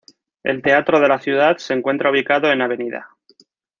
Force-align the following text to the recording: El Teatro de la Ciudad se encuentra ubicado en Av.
El 0.41 0.63
Teatro 0.63 0.99
de 0.99 1.07
la 1.07 1.19
Ciudad 1.19 1.57
se 1.59 1.75
encuentra 1.75 2.09
ubicado 2.09 2.51
en 2.51 2.63
Av. 2.63 2.75